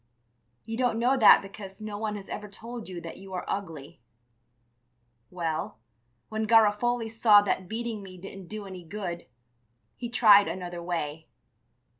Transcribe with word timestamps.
You 0.65 0.77
don't 0.77 0.97
know 0.97 1.15
that 1.15 1.43
because 1.43 1.79
no 1.79 1.95
one 1.99 2.15
has 2.15 2.27
ever 2.27 2.47
told 2.49 2.89
you 2.89 2.99
that 3.01 3.17
you 3.19 3.33
are 3.33 3.45
ugly. 3.47 4.01
Well, 5.29 5.77
when 6.27 6.47
Garofoli 6.47 7.07
saw 7.07 7.43
that 7.43 7.69
beating 7.69 8.01
me 8.01 8.17
didn't 8.17 8.47
do 8.47 8.65
any 8.65 8.83
good, 8.83 9.27
he 9.95 10.09
tried 10.09 10.47
another 10.47 10.81
way. 10.81 11.27